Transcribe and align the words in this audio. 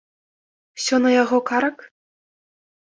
Усё 0.79 0.95
на 1.05 1.09
яго 1.21 1.37
карак? 1.53 1.77